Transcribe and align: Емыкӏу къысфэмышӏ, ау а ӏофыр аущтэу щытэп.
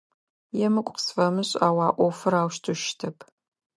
Емыкӏу 0.65 0.93
къысфэмышӏ, 0.95 1.51
ау 1.65 1.77
а 1.87 1.89
ӏофыр 1.97 2.33
аущтэу 2.41 2.77
щытэп. 2.81 3.17